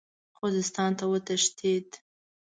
خوزستان 0.37 0.91
ته 0.97 1.03
وتښتېد. 1.11 1.89